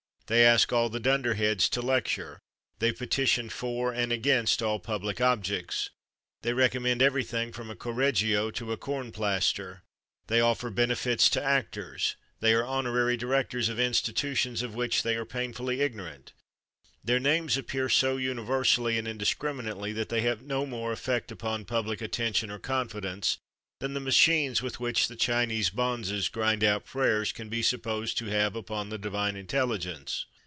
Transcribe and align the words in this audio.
They 0.27 0.45
ask 0.45 0.71
all 0.71 0.87
the 0.87 1.01
Dunderheads 1.01 1.67
to 1.71 1.81
lecture; 1.81 2.39
they 2.79 2.93
petition 2.93 3.49
for 3.49 3.91
and 3.93 4.13
against 4.13 4.63
all 4.63 4.79
public 4.79 5.19
objects; 5.19 5.89
they 6.41 6.53
recommend 6.53 7.01
everything 7.01 7.51
from 7.51 7.69
a 7.69 7.75
Correggio 7.75 8.49
to 8.51 8.71
a 8.71 8.77
corn 8.77 9.11
plaster; 9.11 9.83
they 10.27 10.39
offer 10.39 10.69
benefits 10.69 11.29
to 11.31 11.43
actors; 11.43 12.15
they 12.39 12.53
are 12.53 12.63
honorary 12.63 13.17
directors 13.17 13.67
of 13.67 13.77
institutions 13.77 14.61
of 14.61 14.73
which 14.73 15.03
they 15.03 15.17
are 15.17 15.25
painfully 15.25 15.81
ignorant; 15.81 16.31
their 17.03 17.19
names 17.19 17.57
appear 17.57 17.89
so 17.89 18.15
universally 18.15 18.97
and 18.97 19.09
indiscriminately 19.09 19.91
that 19.91 20.07
they 20.07 20.21
have 20.21 20.41
no 20.43 20.65
more 20.65 20.93
effect 20.93 21.29
upon 21.33 21.65
public 21.65 21.99
attention 21.99 22.49
or 22.49 22.57
confidence 22.57 23.37
than 23.79 23.95
the 23.95 23.99
machines 23.99 24.61
with 24.61 24.79
which 24.79 25.07
the 25.07 25.15
Chinese 25.15 25.71
bonzes 25.71 26.29
grind 26.29 26.63
out 26.63 26.85
prayers 26.85 27.31
can 27.31 27.49
be 27.49 27.63
supposed 27.63 28.15
to 28.15 28.27
have 28.27 28.55
upon 28.55 28.89
the 28.89 28.97
Divine 28.99 29.35
intelligence. 29.35 30.27